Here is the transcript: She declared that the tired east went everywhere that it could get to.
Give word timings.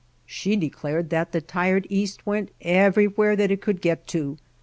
She 0.25 0.55
declared 0.55 1.11
that 1.11 1.31
the 1.31 1.41
tired 1.41 1.85
east 1.87 2.25
went 2.25 2.49
everywhere 2.61 3.35
that 3.35 3.51
it 3.51 3.61
could 3.61 3.81
get 3.81 4.07
to. 4.07 4.39